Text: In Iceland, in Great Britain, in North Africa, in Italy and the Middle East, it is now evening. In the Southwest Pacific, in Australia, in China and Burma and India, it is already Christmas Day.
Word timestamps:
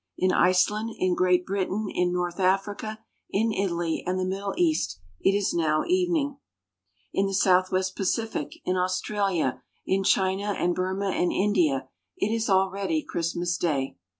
In 0.17 0.31
Iceland, 0.31 0.95
in 0.97 1.13
Great 1.13 1.45
Britain, 1.45 1.85
in 1.93 2.11
North 2.11 2.39
Africa, 2.39 3.03
in 3.29 3.51
Italy 3.53 4.03
and 4.07 4.17
the 4.17 4.25
Middle 4.25 4.55
East, 4.57 4.99
it 5.19 5.35
is 5.35 5.53
now 5.53 5.83
evening. 5.85 6.39
In 7.13 7.27
the 7.27 7.35
Southwest 7.35 7.95
Pacific, 7.95 8.53
in 8.65 8.75
Australia, 8.75 9.61
in 9.85 10.03
China 10.03 10.55
and 10.57 10.73
Burma 10.73 11.11
and 11.11 11.31
India, 11.31 11.87
it 12.17 12.33
is 12.33 12.49
already 12.49 13.03
Christmas 13.03 13.59
Day. 13.59 13.97